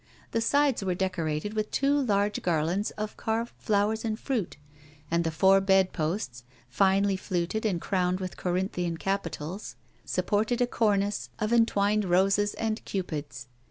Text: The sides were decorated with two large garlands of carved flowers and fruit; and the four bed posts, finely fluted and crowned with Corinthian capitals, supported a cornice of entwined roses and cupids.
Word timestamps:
The 0.31 0.41
sides 0.41 0.83
were 0.83 0.95
decorated 0.95 1.53
with 1.53 1.69
two 1.69 1.93
large 2.01 2.41
garlands 2.41 2.89
of 2.97 3.15
carved 3.17 3.53
flowers 3.59 4.03
and 4.03 4.19
fruit; 4.19 4.57
and 5.11 5.23
the 5.23 5.29
four 5.29 5.61
bed 5.61 5.93
posts, 5.93 6.43
finely 6.67 7.15
fluted 7.15 7.67
and 7.67 7.79
crowned 7.79 8.19
with 8.19 8.35
Corinthian 8.35 8.97
capitals, 8.97 9.75
supported 10.03 10.59
a 10.59 10.65
cornice 10.65 11.29
of 11.37 11.53
entwined 11.53 12.05
roses 12.05 12.55
and 12.55 12.83
cupids. 12.83 13.47